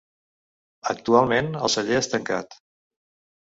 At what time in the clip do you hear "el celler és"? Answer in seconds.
1.67-2.11